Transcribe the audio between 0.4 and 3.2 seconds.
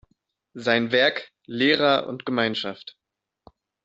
Sein Werk "Lehrer und Gemeinschaft.